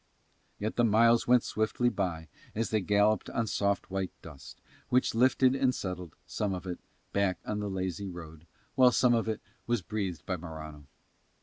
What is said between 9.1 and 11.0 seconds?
of it was breathed by Morano.